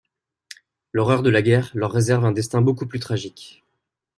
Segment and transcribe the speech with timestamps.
[0.93, 3.63] L'horreur de la guerre leur réserve un destin beaucoup plus tragique...